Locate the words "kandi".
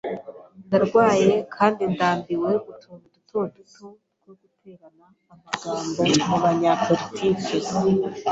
1.55-1.81